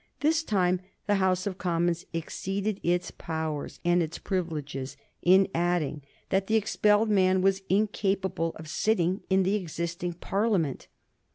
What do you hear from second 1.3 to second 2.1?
of Commons